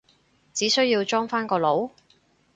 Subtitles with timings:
[0.51, 1.91] 只需要裝返個腦？